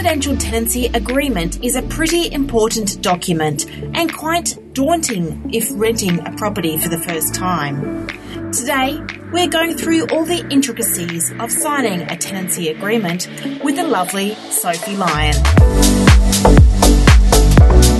[0.00, 6.78] residential tenancy agreement is a pretty important document and quite daunting if renting a property
[6.78, 8.06] for the first time.
[8.50, 8.98] Today,
[9.30, 13.28] we're going through all the intricacies of signing a tenancy agreement
[13.62, 15.34] with the lovely Sophie Lyon.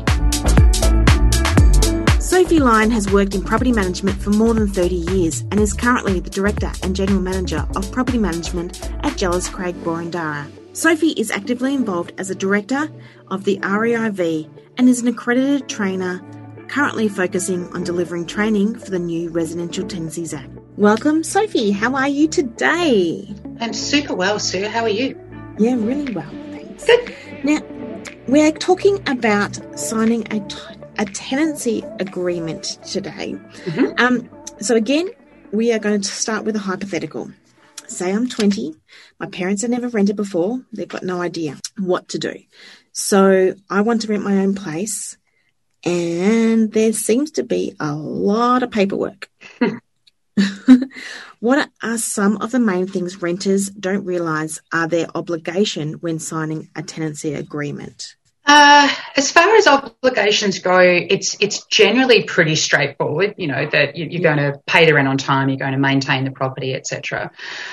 [2.50, 6.18] Sophie Lyon has worked in property management for more than 30 years and is currently
[6.18, 10.50] the Director and General Manager of Property Management at Jellis Craig Boroondara.
[10.76, 12.90] Sophie is actively involved as a Director
[13.28, 16.20] of the REIV and is an accredited trainer
[16.66, 20.50] currently focusing on delivering training for the new Residential Tenancies Act.
[20.76, 21.70] Welcome, Sophie.
[21.70, 23.32] How are you today?
[23.60, 24.66] I'm super well, Sue.
[24.66, 25.16] How are you?
[25.56, 26.84] Yeah, really well, thanks.
[26.84, 27.14] Good.
[27.44, 27.60] Now,
[28.26, 33.34] we're talking about signing a, t- a tenancy agreement today.
[33.64, 33.98] Mhm.
[33.98, 34.28] Um,
[34.60, 35.08] so, again,
[35.50, 37.32] we are going to start with a hypothetical.
[37.88, 38.76] Say I'm 20,
[39.18, 42.34] my parents have never rented before, they've got no idea what to do.
[42.92, 45.16] So, I want to rent my own place,
[45.84, 49.30] and there seems to be a lot of paperwork.
[51.40, 56.68] what are some of the main things renters don't realise are their obligation when signing
[56.76, 58.16] a tenancy agreement?
[58.52, 63.34] Uh, as far as obligations go, it's it's generally pretty straightforward.
[63.36, 65.78] You know that you, you're going to pay the rent on time, you're going to
[65.78, 67.30] maintain the property, etc.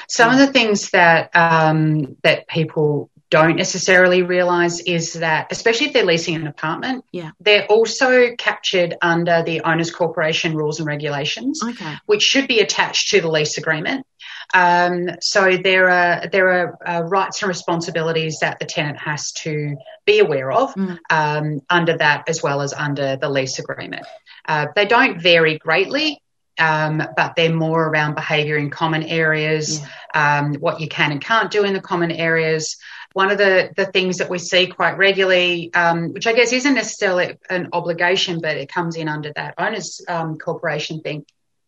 [0.07, 5.93] Some of the things that um, that people don't necessarily realise is that, especially if
[5.93, 7.31] they're leasing an apartment, Yeah.
[7.41, 11.59] they're also captured under the owners' corporation rules and regulations.
[11.61, 11.95] Okay.
[12.05, 14.05] which should be attached to the lease agreement.
[14.53, 19.75] Um, so there are there are uh, rights and responsibilities that the tenant has to
[20.05, 20.97] be aware of Mm.
[21.09, 24.05] um, under that as well as under the lease agreement.
[24.47, 26.21] Uh, they don't vary greatly.
[26.59, 29.79] Um, but they're more around behaviour in common areas,
[30.15, 32.77] um, what you can and can't do in the common areas.
[33.13, 36.73] One of the, the things that we see quite regularly, um, which I guess isn't
[36.73, 41.27] necessarily an obligation, but it comes in under that owners um, corporation thing,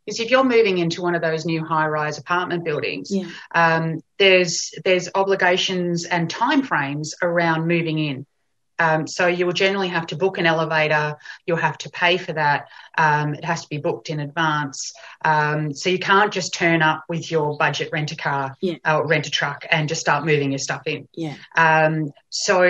[0.09, 3.27] is if you're moving into one of those new high-rise apartment buildings, Yeah.
[3.55, 8.25] um, there's there's obligations and timeframes around moving in.
[8.81, 11.17] Um, so you will generally have to book an elevator.
[11.45, 12.69] You'll have to pay for that.
[12.97, 14.93] Um, it has to be booked in advance.
[15.25, 18.75] Um, so you can't just turn up with your budget rent a car Yeah.
[18.85, 21.09] or rent a truck and just start moving your stuff in.
[21.13, 21.35] Yeah.
[21.57, 22.63] Um, so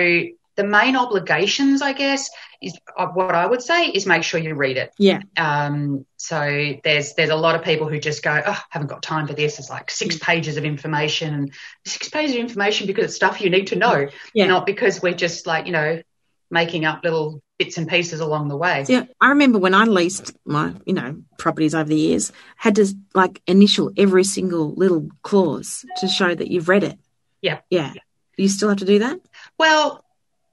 [0.60, 2.28] the main obligations, I guess,
[2.60, 4.92] is uh, what I would say is make sure you read it.
[4.98, 5.20] Yeah.
[5.38, 9.26] Um, so there's there's a lot of people who just go, oh, haven't got time
[9.26, 9.58] for this.
[9.58, 11.52] It's like six pages of information, and
[11.86, 14.48] six pages of information because it's stuff you need to know, Yeah.
[14.48, 16.02] not because we're just like you know
[16.50, 18.84] making up little bits and pieces along the way.
[18.86, 22.86] Yeah, I remember when I leased my, you know, properties over the years, had to
[23.14, 26.98] like initial every single little clause to show that you've read it.
[27.40, 27.60] Yeah.
[27.70, 27.92] Yeah.
[27.92, 29.20] Do you still have to do that?
[29.58, 30.04] Well,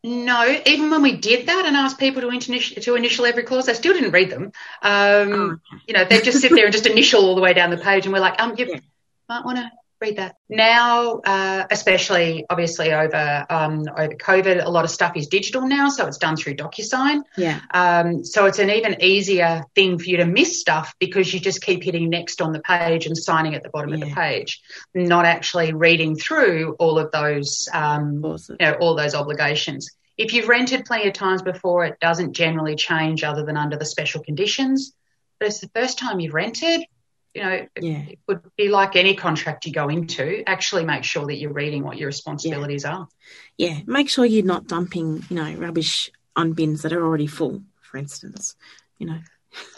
[0.03, 3.65] no, even when we did that and asked people to initial, to initial every clause,
[3.65, 4.51] they still didn't read them.
[4.81, 5.77] Um, Oh.
[5.87, 8.05] You know, they just sit there and just initial all the way down the page,
[8.05, 8.79] and we're like, um, you Yeah.
[9.29, 10.35] might want to read that.
[10.49, 15.89] Now, uh, especially obviously over um, over COVID, a lot of stuff is digital now,
[15.89, 17.21] so it's done through DocuSign.
[17.35, 17.61] Yeah.
[17.71, 21.61] Um, so it's an even easier thing for you to miss stuff because you just
[21.61, 24.61] keep hitting next on the page and signing at the bottom of the page,
[24.93, 28.57] not actually reading through all of those um, Awesome.
[28.59, 29.89] you know, all those obligations.
[30.17, 33.85] If you've rented plenty of times before, it doesn't generally change other than under the
[33.85, 34.93] special conditions.
[35.39, 36.85] But it's the first time you've rented,
[37.33, 38.03] you know, it, Yeah.
[38.09, 40.43] it would be like any contract you go into.
[40.47, 43.07] Actually, make sure that you're reading what your responsibilities are.
[43.57, 43.79] Yeah.
[43.85, 47.97] Make sure you're not dumping, you know, rubbish on bins that are already full, for
[47.97, 48.55] instance.
[48.97, 49.19] You know.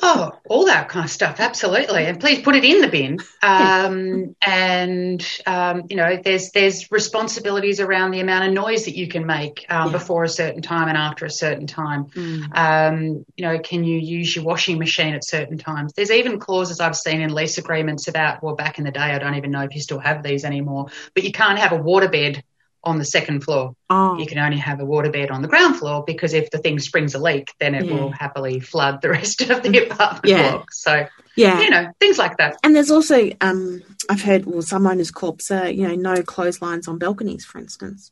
[0.01, 2.05] Oh, all that kind of stuff, absolutely.
[2.05, 3.19] And please put it in the bin.
[3.41, 9.07] Um, and um, you know, there's there's responsibilities around the amount of noise that you
[9.07, 9.91] can make um, Yeah.
[9.93, 12.05] before a certain time and after a certain time.
[12.05, 12.57] Mm.
[12.57, 15.93] Um, you know, can you use your washing machine at certain times?
[15.93, 19.19] There's even clauses I've seen in lease agreements about, well, back in the day, I
[19.19, 22.41] don't even know if you still have these anymore, but you can't have a waterbed
[22.83, 23.75] on the second floor.
[23.89, 26.79] Oh, You can only have a waterbed on the ground floor because if the thing
[26.79, 27.93] springs a leak, then it Yeah.
[27.93, 30.51] will happily flood the rest of the apartment Yeah.
[30.51, 30.71] block.
[30.71, 31.05] So,
[31.35, 31.61] Yeah.
[31.61, 32.57] You know, things like that.
[32.63, 36.87] And there's also, um, I've heard, well, some owners' corps are, you know, no clotheslines
[36.87, 38.11] on balconies, for instance.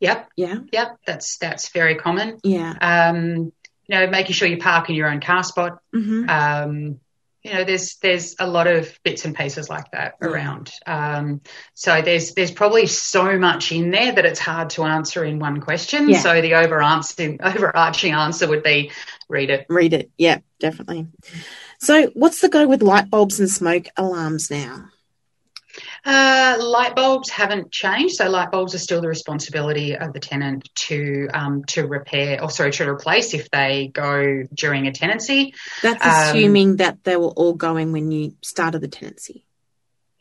[0.00, 0.28] Yep.
[0.36, 0.58] Yeah.
[0.72, 0.96] Yep.
[1.06, 2.38] That's that's very common.
[2.44, 2.74] Yeah.
[2.80, 3.52] Um,
[3.86, 5.78] you know, making sure you park in your own car spot.
[5.94, 6.28] Mm-hmm.
[6.30, 7.00] Um,
[7.48, 10.28] you know, there's there's a lot of bits and pieces like that Yeah.
[10.28, 10.70] around.
[10.86, 11.40] Um,
[11.74, 15.60] so there's there's probably so much in there that it's hard to answer in one
[15.60, 16.08] question.
[16.08, 16.20] Yeah.
[16.20, 18.92] So the overarching overarching answer would be
[19.28, 19.66] read it.
[19.68, 20.10] Read it.
[20.18, 21.06] Yeah, definitely.
[21.80, 24.90] So, what's the go with light bulbs and smoke alarms now?
[26.08, 30.66] Uh, light bulbs haven't changed, so light bulbs are still the responsibility of the tenant
[30.74, 35.52] to um, to repair or sorry to replace if they go during a tenancy.
[35.82, 39.44] That's Um, assuming that they were all going when you started the tenancy.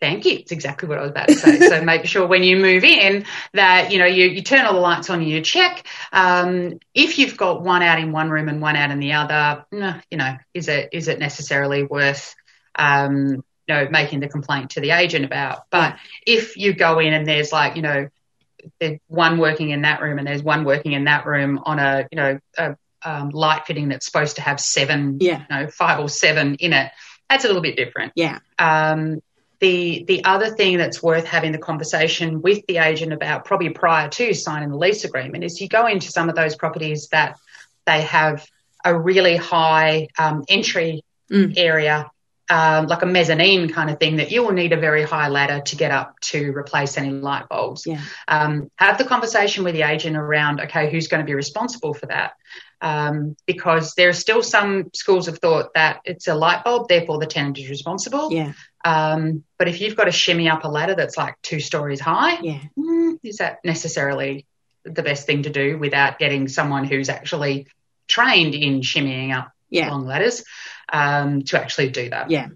[0.02, 0.34] Thank you.
[0.34, 1.60] It's exactly what I was about to say.
[1.62, 3.24] so make sure when you move in
[3.54, 5.22] that you know you, you turn all the lights on.
[5.22, 9.00] You check um, if you've got one out in one room and one out in
[9.00, 9.66] the other.
[9.72, 12.36] You know, is it is it necessarily worth
[12.76, 15.64] um, you know making the complaint to the agent about?
[15.70, 18.10] But if you go in and there's like you know
[18.80, 22.08] there's one working in that room and there's one working in that room on a
[22.12, 25.44] you know a um, light fitting that's supposed to have seven Yeah.
[25.50, 26.92] you know five or seven in it,
[27.30, 28.12] that's a little bit different.
[28.16, 28.40] Yeah.
[28.60, 29.22] Um,
[29.60, 34.08] the the other thing that's worth having the conversation with the agent about, probably prior
[34.10, 37.38] to signing the lease agreement, is you go into some of those properties that
[37.86, 38.46] they have
[38.86, 41.56] a really high um, entry Mm.
[41.58, 42.10] area,
[42.50, 45.62] um, like a mezzanine kind of thing, that you will need a very high ladder
[45.62, 47.86] to get up to replace any light bulbs.
[47.86, 48.02] Yeah.
[48.28, 52.06] Um, have the conversation with the agent around, okay, who's going to be responsible for
[52.08, 52.34] that?
[52.80, 57.18] Um, because there are still some schools of thought that it's a light bulb, therefore
[57.20, 58.32] the tenant is responsible.
[58.32, 58.54] Yeah.
[58.86, 62.40] Um, but if you've got to shimmy up a ladder that's like two stories high,
[62.42, 62.60] Yeah.
[62.78, 64.46] mm, is that necessarily
[64.84, 67.68] the best thing to do without getting someone who's actually
[68.08, 69.90] trained in shimmying up Yeah.
[69.90, 70.44] long ladders
[70.92, 72.30] um, to actually do that?
[72.32, 72.48] Yeah.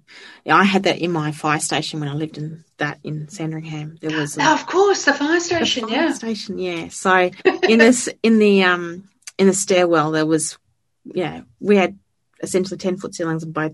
[0.46, 0.56] Yeah.
[0.56, 3.98] I had that in my fire station when I lived in that in Sandringham.
[4.02, 6.14] There was a, Oh, of course, the fire the station, fire yeah.
[6.14, 6.58] station.
[6.58, 6.88] Yeah.
[6.90, 7.30] So
[7.68, 10.58] in this in the um in the stairwell there was
[11.06, 11.98] yeah we had
[12.44, 13.74] essentially ten foot ceilings on both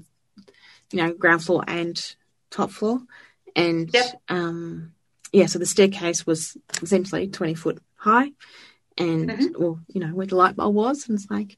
[0.91, 2.15] you know ground floor and
[2.51, 2.99] top floor
[3.55, 4.21] and Yep.
[4.29, 4.93] um
[5.33, 8.31] yeah so the staircase was essentially twenty foot high
[8.97, 9.57] and Mhm.
[9.59, 11.57] well you know where the light bulb was and it's like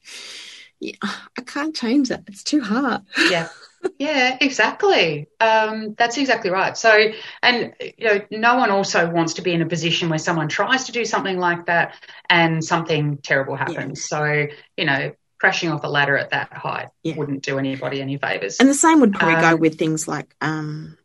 [0.80, 0.92] yeah,
[1.38, 2.24] I can't change that.
[2.26, 3.02] It's too hard.
[3.28, 3.48] Yeah.
[3.98, 5.26] Yeah exactly.
[5.40, 6.76] Um, that's exactly right.
[6.76, 6.94] So
[7.42, 10.84] and you know no one also wants to be in a position where someone tries
[10.84, 11.94] to do something like that
[12.28, 14.04] and something terrible happens.
[14.06, 17.14] So you know crashing off a ladder at that height Yeah.
[17.16, 18.58] wouldn't do anybody any favors.
[18.60, 20.98] And the same would probably go Um, with things like um,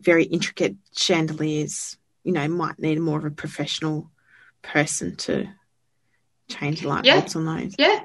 [0.00, 1.98] very intricate chandeliers.
[2.22, 4.10] You know, might need more of a professional
[4.62, 5.48] person to
[6.48, 7.16] change light Yeah.
[7.16, 7.74] bulbs on those.
[7.78, 8.00] Yeah,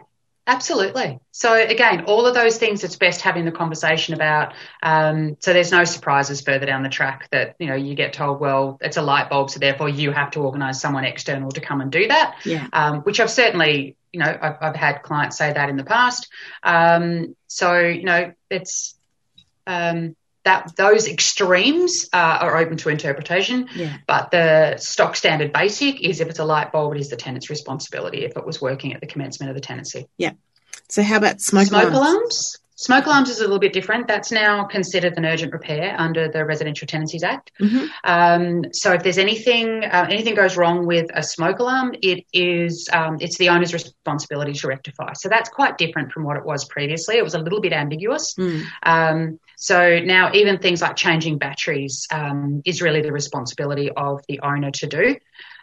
[0.50, 1.20] absolutely.
[1.32, 4.54] So again, all of those things it's best having the conversation about.
[4.84, 8.40] Um, so there's no surprises further down the track that you know you get told,
[8.40, 11.82] well, it's a light bulb, so therefore you have to organise someone external to come
[11.82, 12.36] and do that.
[12.44, 15.86] Yeah, Um, which I've certainly, you know, I've, I've had clients say that in the
[15.86, 16.28] past.
[16.64, 18.96] Um, so you know, it's
[19.68, 20.16] um,
[20.50, 23.70] that those extremes uh, are open to interpretation.
[23.76, 27.16] yeah, But the stock standard basic is if it's a light bulb, it is the
[27.18, 30.08] tenant's responsibility if it was working at the commencement of the tenancy.
[30.18, 30.32] Yeah.
[30.88, 31.98] So how about smoke, Smoke alarms?
[31.98, 32.58] alarms?
[32.80, 34.08] Smoke alarms is a little bit different.
[34.08, 37.52] That's now considered an urgent repair under the Residential Tenancies Act.
[37.60, 37.90] Mhm.
[38.06, 42.88] Um, so if there's anything uh, anything goes wrong with a smoke alarm, it is
[42.94, 45.12] um, it's the owner's responsibility to rectify.
[45.12, 47.18] So that's quite different from what it was previously.
[47.18, 48.34] It was a little bit ambiguous.
[48.36, 48.64] Mm.
[48.84, 54.40] Um, so now even things like changing batteries um, is really the responsibility of the
[54.40, 55.18] owner to do.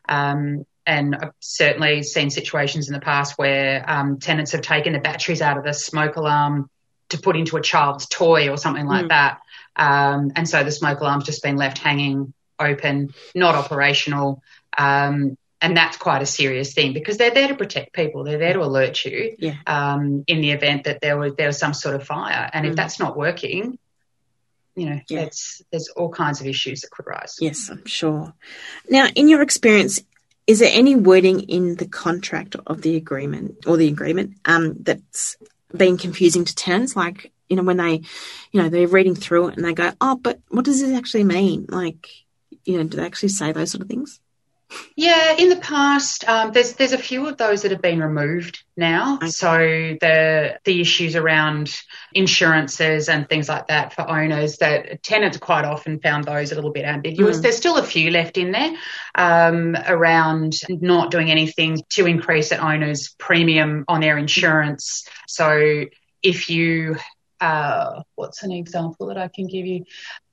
[0.07, 5.01] Um, and I've certainly seen situations in the past where um, tenants have taken the
[5.01, 6.69] batteries out of the smoke alarm
[7.11, 9.09] to put into a child's toy or something like Mm.
[9.11, 9.41] that.
[9.77, 14.43] Um, and so the smoke alarm's just been left hanging open, not operational.
[14.77, 18.25] Um, and that's quite a serious thing because they're there to protect people.
[18.25, 19.55] They're there to alert you Yeah.
[19.67, 22.51] um, in the event that there was there was some sort of fire.
[22.53, 22.77] And if Mm.
[22.77, 23.79] that's not working,
[24.75, 25.21] you know, Yeah.
[25.21, 27.37] it's, there's all kinds of issues that could arise.
[27.41, 28.35] Yes, I'm sure.
[28.91, 30.01] Now, in your experience,
[30.47, 35.37] is there any wording in the contract of the agreement or the agreement um, that's
[35.77, 36.97] been confusing to tenants?
[36.97, 38.03] Like, you know, when they,
[38.53, 41.25] you know, they're reading through it and they go, "Oh, but what does this actually
[41.25, 42.09] mean?" Like,
[42.65, 44.21] you know, do they actually say those sort of things?
[44.97, 48.65] Yeah, in the past, um, there's there's a few of those that have been removed
[48.77, 49.17] now.
[49.17, 49.29] Okay.
[49.29, 49.59] So
[50.01, 51.73] the the issues around
[52.13, 56.73] insurances and things like that for owners, that tenants quite often found those a little
[56.73, 57.39] bit ambiguous.
[57.39, 57.43] Mm.
[57.43, 58.75] There's still a few left in there
[59.15, 65.07] um, around not doing anything to increase an owner's premium on their insurance.
[65.29, 65.85] So
[66.23, 66.97] if you
[67.41, 69.85] uh, what's an example that I can give you?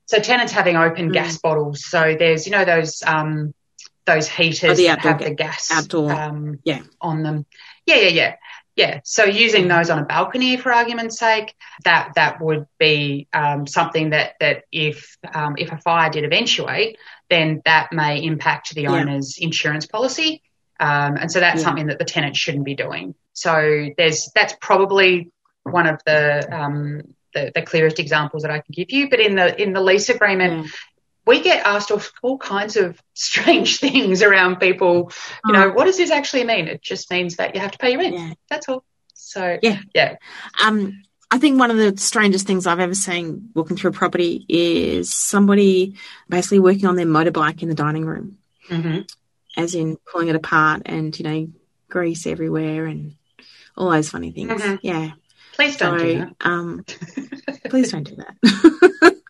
[0.05, 1.13] So tenants having open mm.
[1.13, 1.85] gas bottles.
[1.85, 3.53] So there's, you know, those um,
[4.05, 6.11] those heaters oh, that have the gas outdoor.
[6.11, 6.81] Um, yeah.
[7.01, 7.45] on them.
[7.85, 8.35] Yeah, yeah, yeah.
[8.75, 13.67] Yeah, so using those on a balcony, for argument's sake, that that would be um,
[13.67, 16.97] something that that if um, if a fire did eventuate,
[17.29, 18.91] then that may impact the yeah.
[18.91, 20.41] owner's insurance policy,
[20.79, 21.65] um, and so that's yeah.
[21.65, 23.13] something that the tenant shouldn't be doing.
[23.33, 25.31] So there's that's probably
[25.61, 29.07] one of the, um, the, the clearest examples that I can give you.
[29.07, 30.71] But in the in the lease agreement,
[31.25, 35.11] we get asked all kinds of strange things around people.
[35.45, 35.73] You know, oh.
[35.73, 36.67] what does this actually mean?
[36.67, 38.15] It just means that you have to pay your rent.
[38.15, 38.33] Yeah.
[38.49, 38.83] That's all.
[39.13, 40.15] So yeah, yeah.
[40.63, 44.45] Um, I think one of the strangest things I've ever seen walking through a property
[44.47, 45.95] is somebody
[46.29, 48.37] basically working on their motorbike in the dining room,
[48.69, 48.99] mm-hmm.
[49.57, 51.47] as in pulling it apart and you know
[51.89, 53.15] grease everywhere and
[53.75, 54.61] all those funny things.
[54.61, 54.75] Mm-hmm.
[54.81, 55.11] Yeah.
[55.53, 56.35] Please don't so, do that.
[56.41, 56.85] Um,
[57.69, 59.15] please don't do that.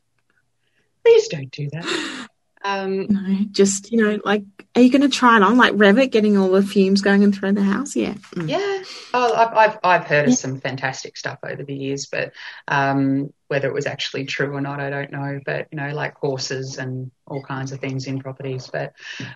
[1.04, 2.28] please don't do that.
[2.66, 4.44] Um, no, just you know, like,
[4.76, 7.36] are you going to try it on, like Revit, getting all the fumes going and
[7.36, 7.96] through the house?
[7.96, 8.50] Yeah, mm.
[8.50, 8.84] yeah.
[9.14, 10.34] Oh, I've I've, I've heard yeah.
[10.34, 12.32] of some fantastic stuff over the years, but
[12.70, 15.42] um, whether it was actually true or not, I don't know.
[15.46, 18.70] But you know, like horses and all kinds of things in properties.
[18.72, 18.94] But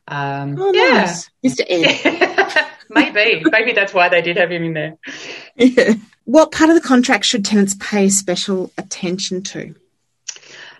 [0.07, 1.29] um, oh, yeah, nice.
[1.45, 1.65] Mr.
[1.67, 2.67] Ed.
[2.89, 4.97] maybe, maybe that's why they did have him in there.
[5.55, 5.95] Yeah.
[6.23, 9.75] What part of the contract should tenants pay special attention to?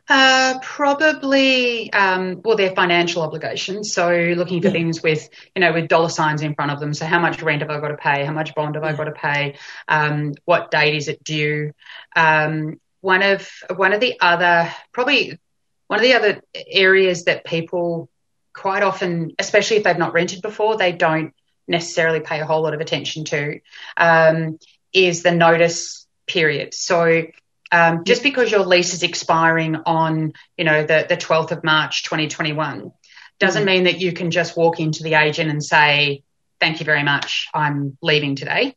[0.09, 3.93] Uh, probably, um, well, their financial obligations.
[3.93, 4.73] So looking for yeah.
[4.73, 6.93] things with, you know, with dollar signs in front of them.
[6.93, 8.23] So how much rent have I got to pay?
[8.23, 8.83] How much bond have.
[8.85, 9.55] I got to pay?
[9.87, 11.73] Um, what date is it due?
[12.15, 15.39] Um, one of one of the other probably
[15.87, 18.09] one of the other areas that people
[18.53, 21.33] quite often, especially if they've not rented before, they don't
[21.67, 23.59] necessarily pay a whole lot of attention to,
[23.97, 24.57] um,
[24.93, 26.73] is the notice period.
[26.73, 27.23] So
[27.71, 32.03] um, just because your lease is expiring on, you know, the, the 12th of March
[32.03, 32.91] 2021
[33.39, 33.65] doesn't mm-hmm.
[33.65, 36.24] mean that you can just walk into the agent and say,
[36.59, 38.75] thank you very much, I'm leaving today.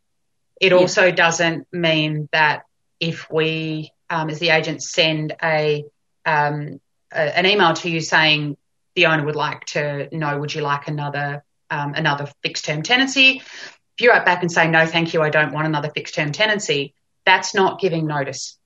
[0.61, 0.79] It yeah.
[0.79, 2.65] also doesn't mean that
[2.99, 5.85] if we, um, as the agent, send a,
[6.27, 6.81] um,
[7.13, 8.57] a, an email to you saying
[8.95, 13.37] the owner would like to know, would you like another um, another fixed term tenancy?
[13.37, 16.33] If you write back and say no, thank you, I don't want another fixed term
[16.33, 16.95] tenancy,
[17.25, 18.59] that's not giving notice.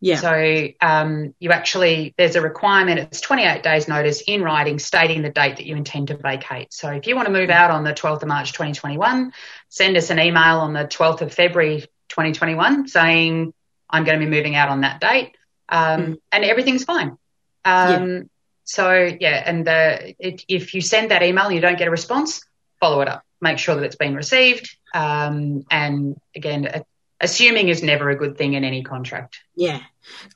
[0.00, 0.16] Yeah.
[0.16, 3.00] So um, you actually there's a requirement.
[3.00, 6.72] It's 28 days notice in writing stating the date that you intend to vacate.
[6.72, 9.32] So if you want to move out on the 12th of March 2021,
[9.68, 13.54] send us an email on the 12th of February 2021 saying
[13.88, 15.36] I'm going to be moving out on that date,
[15.68, 16.20] um, mm.
[16.30, 17.16] and everything's fine.
[17.64, 18.22] Um, yeah.
[18.64, 21.90] So yeah, and the, it, if you send that email and you don't get a
[21.90, 22.44] response,
[22.80, 23.24] follow it up.
[23.40, 24.76] Make sure that it's been received.
[24.92, 26.84] Um, and again,
[27.20, 29.40] assuming is never a good thing in any contract.
[29.54, 29.80] Yeah.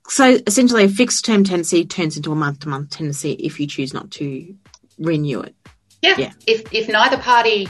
[0.09, 3.67] So essentially, a fixed term tenancy turns into a month to month tenancy if you
[3.67, 4.55] choose not to
[4.99, 5.55] renew it.
[6.03, 6.15] Yeah.
[6.19, 6.33] yeah.
[6.47, 7.69] If if neither party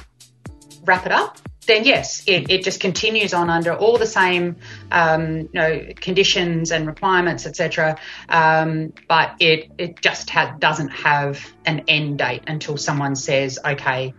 [0.84, 4.56] wrap it up, then yes, it, it just continues on under all the same
[4.90, 7.98] um, you know conditions and requirements, etc.
[8.28, 14.14] Um, but it it just ha- doesn't have an end date until someone says, okay,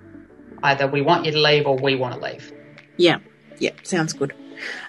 [0.64, 2.54] either we want you to leave or we want to leave.
[2.98, 3.20] Yeah.
[3.58, 3.72] Yeah.
[3.84, 4.34] Sounds good.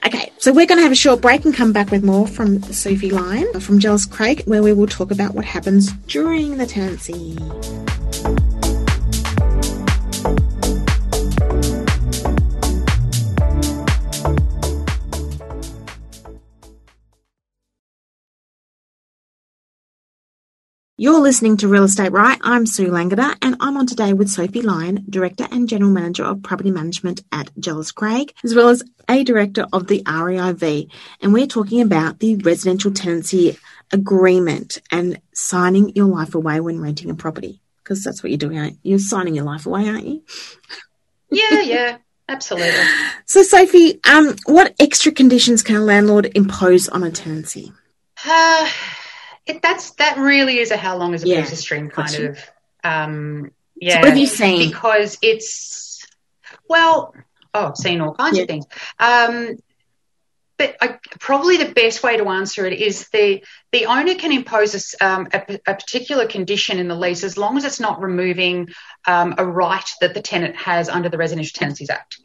[0.04, 2.62] Okay, so we're going to have a short break and come back with more from
[2.62, 7.38] Sophie Lyon from Jellis Craig, where we will talk about what happens during the tenancy.
[21.02, 22.38] You're listening to Real Estate Right.
[22.42, 26.44] I'm Sue Langada and I'm on today with Sophie Lyon, Director and General Manager of
[26.44, 30.88] Property Management at Jellis Craig, as well as a Director of the REIV.
[31.20, 33.58] And we're talking about the residential tenancy
[33.90, 37.60] agreement and signing your life away when renting a property.
[37.82, 38.90] Because that's what you're doing, aren't you?
[38.90, 40.22] You're signing your life away, aren't you?
[41.32, 41.96] Yeah, yeah.
[42.28, 42.84] Absolutely.
[43.26, 47.72] So, Sophie, um, what extra conditions can a landlord impose on a tenancy?
[48.24, 48.70] Uh,
[49.46, 51.40] it, that's that really is a how long is a yeah.
[51.40, 52.50] piece of string kind of.
[52.84, 53.94] Um, yeah.
[53.94, 54.70] So what have you seen?
[54.70, 56.06] Because it's
[56.68, 57.14] well,
[57.54, 58.42] oh, I've seen all kinds yeah.
[58.42, 58.66] of things.
[58.98, 59.56] Um,
[60.58, 64.94] but I, probably the best way to answer it is the the owner can impose
[65.00, 68.68] a, um, a, a, particular condition in the lease as long as it's not removing
[69.06, 72.20] um, a right that the tenant has under the Residential Tenancies Act.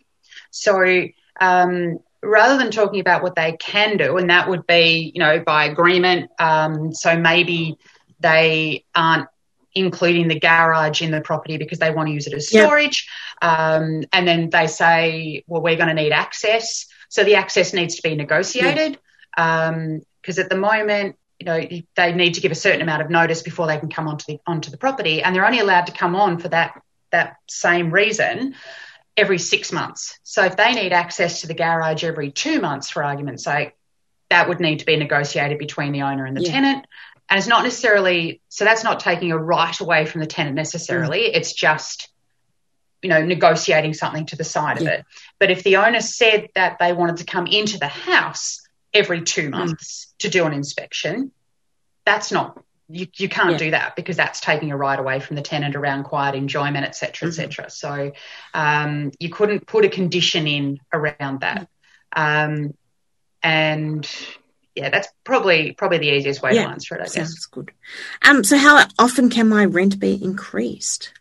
[0.51, 1.07] So
[1.39, 5.39] um, rather than talking about what they can do, and that would be, you know,
[5.39, 6.31] by agreement.
[6.39, 7.77] Um, so maybe
[8.19, 9.27] they aren't
[9.73, 13.07] including the garage in the property because they want to use it as storage.
[13.41, 13.51] Yep.
[13.51, 16.87] Um, and then they say, well, we're going to need access.
[17.09, 18.97] So the access needs to be negotiated.
[19.37, 19.45] Yep.
[19.45, 23.09] Um, because at the moment, you know, they need to give a certain amount of
[23.09, 25.93] notice before they can come onto the onto the property, and they're only allowed to
[25.93, 26.81] come on for that
[27.11, 28.55] that same reason
[29.17, 30.19] every six months.
[30.23, 33.73] So if they need access to the garage every two months, for argument's sake,
[34.29, 36.51] that would need to be negotiated between the owner and the yeah.
[36.51, 36.85] tenant.
[37.29, 41.21] And it's not necessarily so that's not taking a right away from the tenant necessarily.
[41.21, 41.31] Mm.
[41.33, 42.09] It's just
[43.01, 44.87] you know negotiating something to the side yeah.
[44.87, 45.05] of it.
[45.39, 48.61] But if the owner said that they wanted to come into the house
[48.93, 49.51] every two mm.
[49.51, 50.17] months mm.
[50.19, 51.31] to do an inspection,
[52.05, 53.57] that's not you, you can't yeah.
[53.57, 57.27] do that because that's taking a right away from the tenant around quiet enjoyment, etc.,
[57.27, 57.65] etc.
[57.65, 57.69] Mm-hmm.
[57.69, 58.11] So
[58.53, 61.67] um, you couldn't put a condition in around that,
[62.15, 62.73] um,
[63.43, 64.09] and
[64.75, 67.01] yeah, that's probably probably the easiest way yeah, to answer it.
[67.01, 67.45] I sounds guess.
[67.47, 67.71] good.
[68.21, 71.11] Um, so how often can my rent be increased?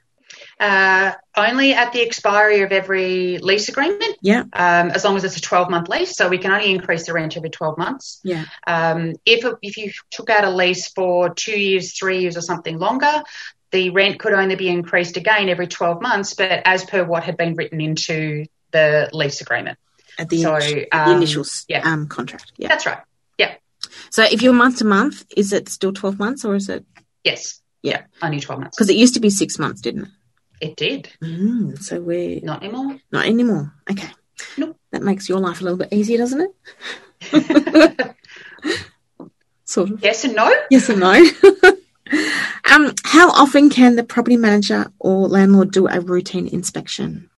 [0.58, 4.16] Uh, only at the expiry of every lease agreement.
[4.22, 4.44] Yeah.
[4.52, 6.16] Um, as long as it's a 12 month lease.
[6.16, 8.20] So we can only increase the rent every 12 months.
[8.24, 8.44] Yeah.
[8.66, 12.78] Um, if, if you took out a lease for two years, three years, or something
[12.78, 13.22] longer,
[13.70, 17.36] the rent could only be increased again every 12 months, but as per what had
[17.36, 19.78] been written into the lease agreement.
[20.18, 21.82] At the, so, initial, um, the initial yeah.
[21.84, 22.52] Um, contract.
[22.56, 22.68] Yeah.
[22.68, 23.00] That's right.
[23.36, 23.56] Yeah.
[24.10, 26.86] So if you're month to month, is it still 12 months or is it?
[27.24, 27.60] Yes.
[27.82, 28.04] Yeah.
[28.22, 28.76] Only 12 months.
[28.76, 30.08] Because it used to be six months, didn't it?
[30.60, 31.10] It did.
[31.22, 32.98] Mm, so we're not anymore.
[33.12, 33.72] Not anymore.
[33.90, 34.08] Okay.
[34.56, 34.76] Nope.
[34.92, 36.54] That makes your life a little bit easier, doesn't
[37.22, 38.16] it?
[39.64, 40.02] sort of.
[40.02, 40.52] Yes and no.
[40.70, 41.12] Yes and no.
[42.72, 47.30] um, how often can the property manager or landlord do a routine inspection?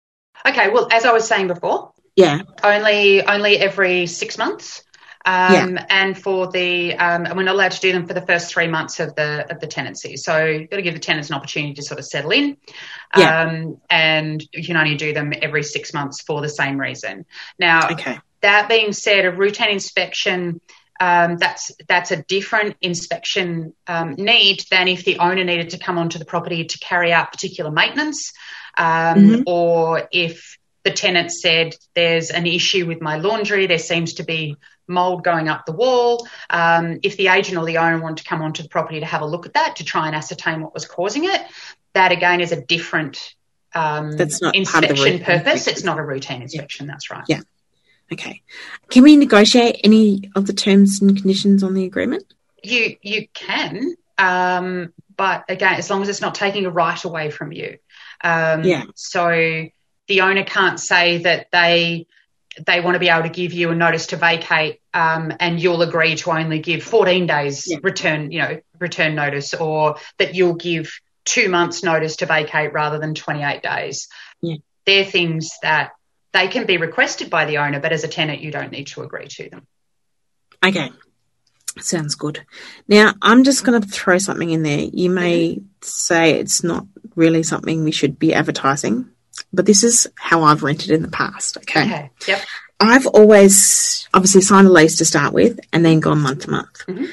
[0.46, 0.70] Okay.
[0.70, 1.92] Well, as I was saying before.
[2.16, 2.42] Yeah.
[2.64, 4.82] Only only every six months.
[5.28, 5.86] Um, yeah.
[5.90, 8.66] And for the, um, and we're not allowed to do them for the first three
[8.66, 10.16] months of the of the tenancy.
[10.16, 12.56] So you've got to give the tenants an opportunity to sort of settle in.
[13.14, 13.42] Yeah.
[13.42, 17.26] Um, and you can only do them every six months for the same reason.
[17.58, 18.18] Now, okay.
[18.40, 20.62] that being said, a routine inspection.
[21.00, 25.98] Um, that's that's a different inspection um, need than if the owner needed to come
[25.98, 28.32] onto the property to carry out particular maintenance,
[28.78, 29.42] um, mm-hmm.
[29.46, 34.56] or if the tenant said there's an issue with my laundry, there seems to be
[34.88, 36.26] mold going up the wall.
[36.50, 39.22] Um, if the agent or the owner wanted to come onto the property to have
[39.22, 41.40] a look at that to try and ascertain what was causing it,
[41.92, 43.34] that again is a different
[43.74, 45.66] um, that's not inspection purpose.
[45.66, 46.86] It's not a routine inspection.
[46.86, 46.92] Yeah.
[46.92, 47.24] That's right.
[47.28, 47.40] Yeah.
[48.12, 48.42] Okay.
[48.88, 52.24] Can we negotiate any of the terms and conditions on the agreement?
[52.62, 57.30] You you can, um, but again, as long as it's not taking a right away
[57.30, 57.78] from you.
[58.22, 58.84] Um, yeah.
[58.94, 59.68] So
[60.08, 62.06] the owner can't say that they
[62.66, 65.82] they want to be able to give you a notice to vacate um, and you'll
[65.82, 67.78] agree to only give 14 days yeah.
[67.82, 72.98] return, you know, return notice or that you'll give two months notice to vacate rather
[72.98, 74.08] than 28 days.
[74.40, 74.56] Yeah.
[74.86, 75.92] They're things that
[76.32, 79.02] they can be requested by the owner, but as a tenant, you don't need to
[79.02, 79.66] agree to them.
[80.64, 80.90] Okay.
[81.80, 82.44] Sounds good.
[82.88, 84.80] Now, I'm just going to throw something in there.
[84.80, 85.64] You may mm-hmm.
[85.80, 89.10] say it's not really something we should be advertising,
[89.52, 91.56] but this is how I've rented in the past.
[91.58, 91.82] Okay.
[91.82, 92.10] okay.
[92.26, 92.40] Yep.
[92.80, 96.86] I've always obviously signed a lease to start with and then gone month to month.
[96.86, 97.04] Mm-hmm.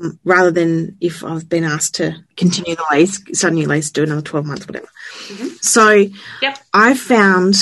[0.00, 4.22] Um, rather than if I've been asked to continue the lease, new lease, do another
[4.22, 4.88] 12 months, whatever.
[5.26, 5.48] Mm-hmm.
[5.60, 6.06] So
[6.40, 6.58] yep.
[6.72, 7.56] I found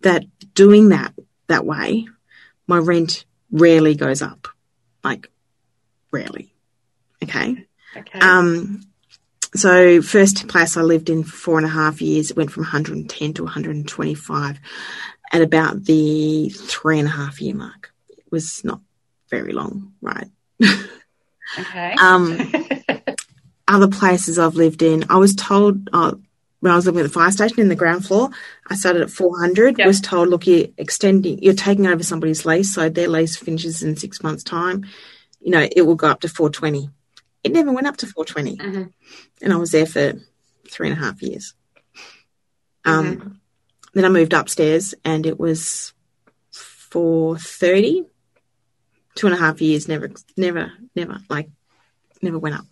[0.00, 1.12] that doing that
[1.48, 2.08] that way,
[2.66, 4.48] my rent rarely goes up.
[5.02, 5.30] Like,
[6.10, 6.54] rarely.
[7.22, 7.66] Okay.
[7.96, 8.18] Okay.
[8.18, 8.80] Um,
[9.54, 12.62] so first place I lived in for four and a half years, it went from
[12.62, 14.58] 110 to 125
[15.32, 17.92] at about the three and a half year mark.
[18.08, 18.80] It was not
[19.30, 20.28] very long, right?
[21.58, 21.92] Okay.
[22.00, 22.38] um,
[23.68, 26.14] other places I've lived in, I was told uh,
[26.60, 28.30] when I was living at the fire station in the ground floor,
[28.68, 29.78] I started at 400.
[29.78, 29.86] Yep.
[29.86, 33.96] Was told, look, you're extending, you're taking over somebody's lease, so their lease finishes in
[33.96, 34.86] six months' time.
[35.40, 36.88] You know, it will go up to 420
[37.44, 38.56] it never went up to 420.
[38.56, 38.90] Mm-hmm.
[39.42, 40.14] And I was there for
[40.68, 41.54] three and a half years.
[42.84, 43.28] Um, mm-hmm.
[43.92, 45.92] Then I moved upstairs and it was
[46.50, 48.06] 430.
[49.14, 51.48] Two and a half years, never, never, never, like,
[52.20, 52.64] never went up.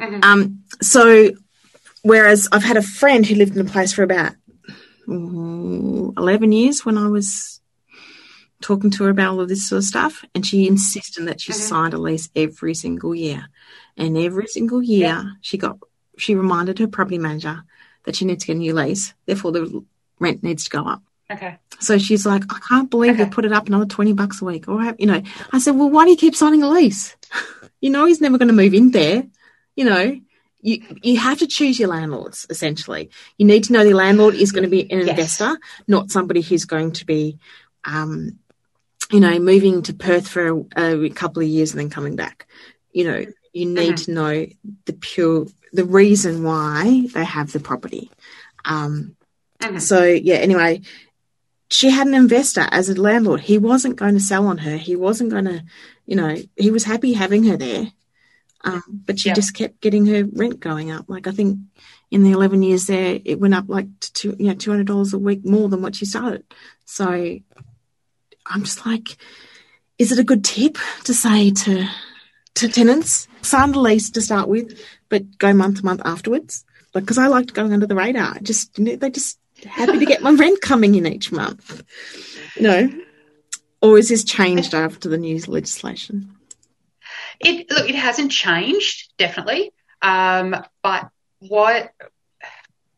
[0.00, 0.22] Mm-hmm.
[0.22, 1.30] Um, so,
[2.02, 4.34] whereas I've had a friend who lived in a place for about
[5.08, 7.60] mm, 11 years when I was
[8.64, 11.52] talking to her about all of this sort of stuff, and she insisted that she
[11.52, 11.60] mm-hmm.
[11.60, 13.46] signed a lease every single year.
[13.96, 15.24] And every single year, yeah.
[15.42, 15.78] she got
[16.16, 17.62] she reminded her property manager
[18.04, 19.12] that she needs to get a new lease.
[19.26, 19.84] Therefore, the
[20.18, 21.02] rent needs to go up.
[21.30, 21.58] Okay.
[21.80, 23.24] So she's like, I can't believe okay.
[23.24, 24.66] they put it up another twenty bucks a week.
[24.66, 25.22] Or you know,
[25.52, 27.14] I said, well, why do you keep signing a lease?
[27.80, 29.24] you know, he's never going to move in there.
[29.76, 30.20] You know,
[30.62, 32.46] you you have to choose your landlords.
[32.48, 35.08] Essentially, you need to know the landlord is going to be an yes.
[35.10, 37.38] investor, not somebody who's going to be
[37.84, 38.38] um,
[39.10, 42.46] you know, moving to Perth for a, a, couple of years and then coming back.
[42.92, 44.04] You know, you need mm-hmm.
[44.04, 44.46] to know
[44.86, 48.10] the pure, the reason why they have the property.
[48.64, 49.16] Um,
[49.60, 49.78] mm-hmm.
[49.78, 50.82] So, yeah, anyway,
[51.70, 53.40] she had an investor as a landlord.
[53.40, 54.76] He wasn't going to sell on her.
[54.76, 55.64] He wasn't going to,
[56.06, 57.92] you know, he was happy having her there.
[58.64, 61.04] Um, but she just kept getting her rent going up.
[61.08, 61.58] Like I think
[62.10, 65.18] in the 11 years there, it went up like to two, you know, $200 a
[65.18, 66.44] week more than what she started.
[66.86, 67.38] So
[68.46, 69.16] I'm just like,
[69.98, 71.88] is it a good tip to say to,
[72.56, 76.64] to tenants, sign the lease to start with, but go month to month afterwards?
[76.94, 78.38] Like, cause I liked going under the radar.
[78.40, 81.82] Just, you know, they just happy to get my rent coming in each month.
[82.58, 82.88] No,
[83.84, 86.34] or is this changed after the new legislation?
[87.38, 91.92] It look, it hasn't changed definitely, um, but what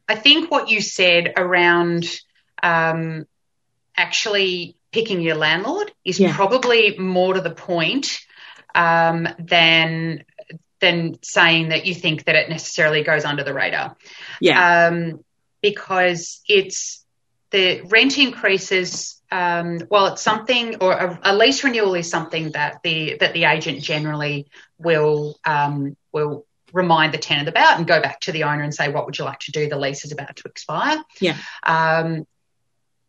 [0.09, 2.07] I think what you said around
[2.63, 3.27] um,
[3.97, 6.35] actually picking your landlord is yeah.
[6.35, 8.19] probably more to the point
[8.75, 10.25] um, than
[10.81, 13.95] than saying that you think that it necessarily goes under the radar.
[14.41, 14.89] Yeah.
[14.89, 15.21] Um,
[15.61, 17.05] because it's
[17.51, 22.81] the rent increases um, well, it's something, or a, a, lease renewal is something that
[22.85, 24.47] the that the agent generally
[24.79, 28.89] will um, will remind the tenant about and go back to the owner and say,
[28.89, 29.69] "What would you like to do?
[29.69, 31.37] The lease is about to expire." Yeah.
[31.65, 32.25] Um,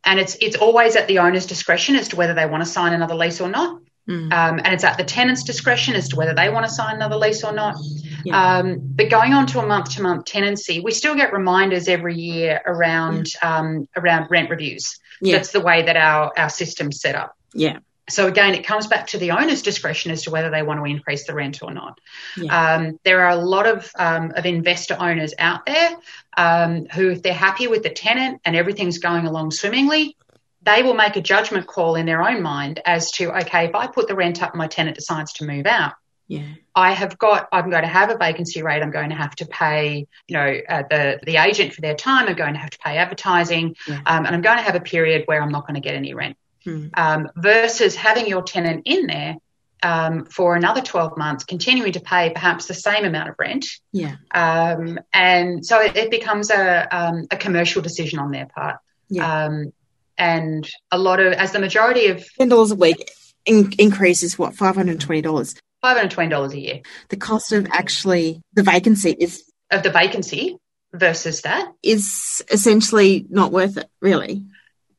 [0.04, 2.94] and it's it's always at the owner's discretion as to whether they want to sign
[2.94, 3.82] another lease or not.
[4.08, 4.32] Mm.
[4.32, 7.18] Um, and it's at the tenant's discretion as to whether they want to sign another
[7.18, 7.76] lease or not.
[8.24, 8.60] Yeah.
[8.60, 12.16] Um, but going on to a month to month tenancy, we still get reminders every
[12.16, 14.98] year around um, around rent reviews.
[15.22, 15.38] Yeah.
[15.38, 17.36] That's the way that our our system's set up.
[17.54, 17.80] Yeah.
[18.10, 20.86] So again, it comes back to the owner's discretion as to whether they want to
[20.86, 22.00] increase the rent or not.
[22.38, 22.76] Yeah.
[22.76, 25.98] Um, there are a lot of um, of investor owners out there
[26.38, 30.15] um, who, if they're happy with the tenant and everything's going along swimmingly,
[30.62, 33.88] they will make a judgment call in their own mind as to okay, if I
[33.88, 35.93] put the rent up, and my tenant decides to move out
[36.28, 36.43] yeah.
[36.76, 38.84] I have got, I'm going to have a vacancy rate.
[38.84, 42.28] I'm going to have to pay, you know, uh, the, the agent for their time.
[42.28, 43.76] I'm going to have to pay advertising.
[43.88, 44.02] Yeah.
[44.06, 46.13] Um, and I'm going to have a period where I'm not going to get any
[46.13, 46.38] rent.
[46.68, 46.88] Hmm.
[46.96, 49.38] Um, versus having your tenant in there
[49.82, 53.66] um, for another 12 months, continuing to pay perhaps the same amount of rent.
[53.94, 54.18] Yeah.
[54.32, 58.80] Um, and so it, it becomes a, um, a commercial decision on their part.
[59.08, 59.46] Yeah.
[59.46, 59.72] Um,
[60.18, 63.12] and a lot of, as the majority of $10 a week
[63.46, 65.62] in, increase is what, $520?
[65.82, 66.82] $520 a year.
[67.08, 70.58] The cost of actually the vacancy is of the vacancy
[70.92, 74.44] versus that is essentially not worth it, really.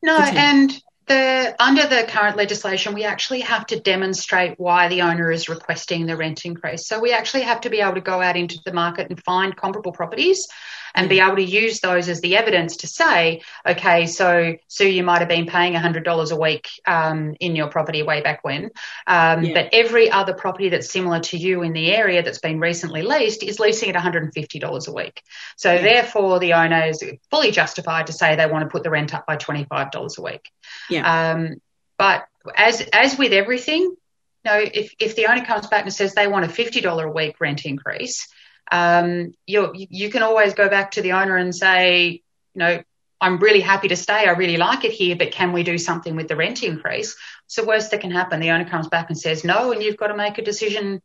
[0.01, 0.71] No, and
[1.09, 6.05] the under the current legislation, we actually have to demonstrate why the owner is requesting
[6.05, 6.87] the rent increase.
[6.87, 9.55] So we actually have to be able to go out into the market and find
[9.55, 10.47] comparable properties
[10.95, 15.03] and be able to use those as the evidence to say, okay, so Sue, you
[15.03, 18.71] might have been paying $100 a week um, in your property way back when,
[19.07, 19.53] um, yeah.
[19.53, 23.43] but every other property that's similar to you in the area that's been recently leased
[23.43, 25.21] is leasing at $150 a week.
[25.57, 25.81] So yeah.
[25.81, 29.25] therefore, the owner is fully justified to say they want to put the rent up
[29.25, 30.51] by $25 a week.
[30.89, 30.98] Yeah.
[30.99, 31.61] Um,
[31.97, 33.97] but as as with everything, you
[34.45, 37.11] know, if if the owner comes back and says they want a fifty dollar a
[37.11, 38.27] week rent increase,
[38.71, 42.21] um, you you can always go back to the owner and say,
[42.53, 42.83] you know,
[43.21, 44.25] I'm really happy to stay.
[44.25, 47.15] I really like it here, but can we do something with the rent increase?
[47.47, 50.07] So worst that can happen, the owner comes back and says no, and you've got
[50.07, 51.01] to make a decision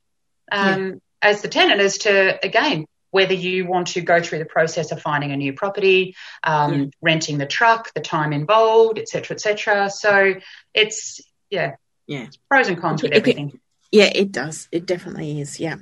[0.52, 0.94] um, yeah.
[1.22, 5.00] as the tenant as to again whether you want to go through the process of
[5.00, 6.86] finding a new property, um, yeah.
[7.00, 9.88] renting the truck, the time involved, etc., etc.
[9.88, 10.34] So
[10.74, 11.76] it's yeah,
[12.08, 13.60] yeah, it's pros and cons with everything.
[13.92, 14.66] Yeah, it does.
[14.72, 15.60] It definitely is.
[15.60, 15.76] Yeah.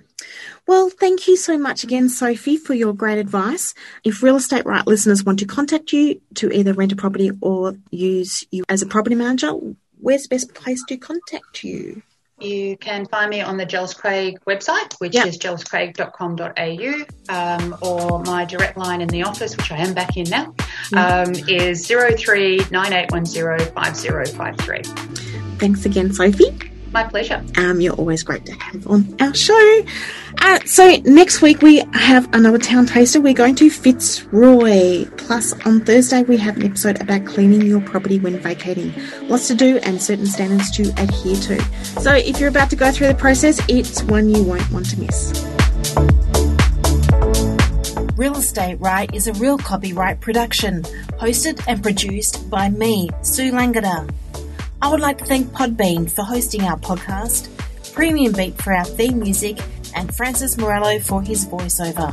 [0.69, 3.73] Well, thank you so much again, Sophie, for your great advice.
[4.05, 7.77] If Real Estate Right listeners want to contact you to either rent a property or
[7.91, 9.53] use you as a property manager,
[9.99, 12.03] where's the best place to contact you?
[12.43, 15.27] You can find me on the Jellis Craig website, which yep.
[15.27, 20.29] is jelliscraig.com.au, um, or my direct line in the office, which I am back in
[20.29, 20.55] now,
[20.97, 22.59] um, is 03
[25.59, 26.72] Thanks again, Sophie.
[26.93, 27.43] My pleasure.
[27.57, 29.83] Um, you're always great to have on our show.
[30.39, 33.21] Uh, so next week we have another town taster.
[33.21, 35.07] We're going to Fitzroy.
[35.17, 38.93] Plus on Thursday we have an episode about cleaning your property when vacating.
[39.23, 41.63] Lots to do and certain standards to adhere to.
[42.01, 45.01] So if you're about to go through the process, it's one you won't want to
[45.01, 45.47] miss.
[48.17, 50.83] Real Estate Right is a real copyright production,
[51.19, 54.09] hosted and produced by me, Sue Langada.
[54.83, 57.49] I would like to thank Podbean for hosting our podcast,
[57.95, 59.61] Premium Beat for our theme music,
[59.95, 62.13] and Francis Morello for his voiceover.